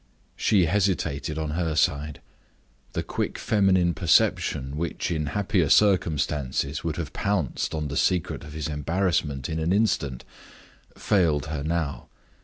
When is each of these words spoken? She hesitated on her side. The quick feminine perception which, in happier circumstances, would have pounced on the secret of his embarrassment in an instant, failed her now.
She 0.35 0.65
hesitated 0.65 1.37
on 1.37 1.51
her 1.51 1.75
side. 1.75 2.21
The 2.93 3.03
quick 3.03 3.37
feminine 3.37 3.93
perception 3.93 4.75
which, 4.75 5.11
in 5.11 5.27
happier 5.37 5.69
circumstances, 5.69 6.83
would 6.83 6.95
have 6.95 7.13
pounced 7.13 7.75
on 7.75 7.87
the 7.87 7.95
secret 7.95 8.43
of 8.43 8.53
his 8.53 8.67
embarrassment 8.67 9.47
in 9.47 9.59
an 9.59 9.71
instant, 9.71 10.25
failed 10.97 11.45
her 11.53 11.61
now. 11.61 12.07